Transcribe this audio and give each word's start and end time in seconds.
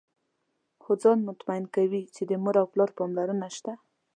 خو 0.81 0.91
ځان 1.01 1.19
مطمئن 1.27 1.63
کوي 1.75 2.01
چې 2.15 2.21
د 2.25 2.31
مور 2.43 2.55
او 2.61 2.67
پلار 2.73 2.89
پاملرنه 2.97 3.47
شته. 3.55 3.73